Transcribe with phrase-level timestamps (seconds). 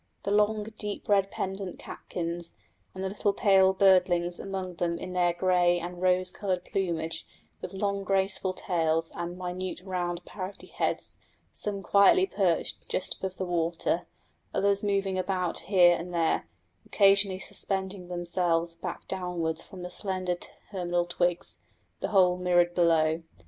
[0.23, 2.53] The long deep red pendent catkins
[2.95, 7.23] and the little pale birdlings among them in their grey and rose coloured plumage,
[7.61, 11.19] with long graceful tails and minute round, parroty heads;
[11.53, 14.07] some quietly perched just above the water,
[14.55, 16.47] others moving about here and there,
[16.83, 20.35] occasionally suspending themselves back downwards from the slender
[20.71, 21.59] terminal twigs
[21.99, 23.21] the whole mirrored below.